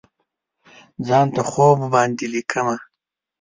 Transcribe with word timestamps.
ځان 1.07 1.27
ته 1.35 1.41
خوب 1.49 1.79
باندې 1.93 2.25
لیکمه 2.33 2.75